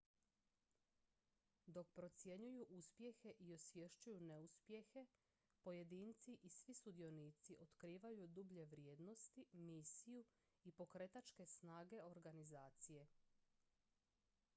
dok 1.65 1.91
procjenjuju 1.97 2.65
uspjehe 2.69 3.33
i 3.39 3.53
osvješćuju 3.53 4.19
neuspjehe 4.21 5.05
pojedinci 5.63 6.37
i 6.41 6.49
svi 6.49 6.73
sudionici 6.73 7.57
otkrivaju 7.69 8.27
dublje 8.27 8.65
vrijednosti 8.65 9.45
misiju 9.53 10.25
i 10.63 10.71
pokretačke 10.71 11.45
snage 11.45 12.03
organizacije 12.03 13.07